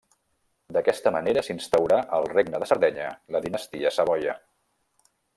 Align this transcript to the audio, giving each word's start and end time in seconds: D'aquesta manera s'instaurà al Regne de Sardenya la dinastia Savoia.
D'aquesta 0.75 1.11
manera 1.15 1.43
s'instaurà 1.47 1.99
al 2.19 2.25
Regne 2.31 2.61
de 2.63 2.69
Sardenya 2.71 3.11
la 3.35 3.41
dinastia 3.47 3.93
Savoia. 3.99 4.35